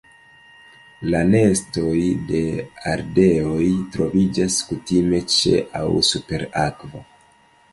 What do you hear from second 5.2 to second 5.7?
ĉe